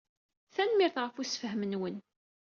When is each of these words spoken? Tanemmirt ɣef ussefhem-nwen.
Tanemmirt 0.53 0.95
ɣef 1.03 1.15
ussefhem-nwen. 1.21 1.97